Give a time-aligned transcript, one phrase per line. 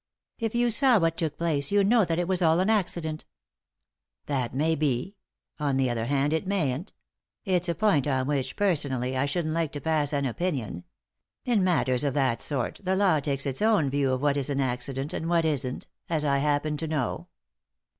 [0.39, 3.27] "If you saw what took place you know that it was all an accident.""
[4.25, 5.15] That may be;
[5.59, 6.91] on the other hand, it mayn't;
[7.45, 10.85] it's a point on which, personally, I shouldn't like to pass an opinion.
[11.45, 14.59] In matters of that sort the law takes its own view of what is an
[14.59, 17.27] accident and what isn't— as I happen to know."